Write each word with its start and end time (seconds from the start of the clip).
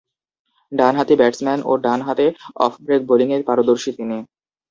ডানহাতি 0.71 1.15
ব্যাটসম্যান 1.17 1.59
ও 1.65 1.81
ডানহাতে 1.85 2.25
অফ 2.65 2.73
ব্রেক 2.85 3.01
বোলিংয়ে 3.09 3.47
পারদর্শী 3.47 3.91
তিনি। 3.97 4.17